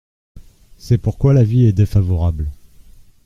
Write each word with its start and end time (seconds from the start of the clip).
C’est 0.79 0.97
pourquoi 0.97 1.31
l’avis 1.35 1.65
est 1.67 1.73
défavorable. 1.73 2.49